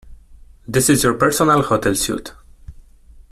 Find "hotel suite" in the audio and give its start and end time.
1.61-2.33